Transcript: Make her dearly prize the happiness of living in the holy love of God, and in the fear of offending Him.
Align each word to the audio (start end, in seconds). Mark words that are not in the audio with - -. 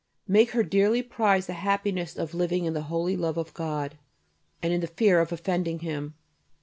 Make 0.27 0.49
her 0.53 0.63
dearly 0.63 1.03
prize 1.03 1.45
the 1.45 1.53
happiness 1.53 2.15
of 2.17 2.33
living 2.33 2.65
in 2.65 2.73
the 2.73 2.81
holy 2.89 3.15
love 3.15 3.37
of 3.37 3.53
God, 3.53 3.99
and 4.63 4.73
in 4.73 4.81
the 4.81 4.87
fear 4.87 5.19
of 5.19 5.31
offending 5.31 5.77
Him. 5.77 6.15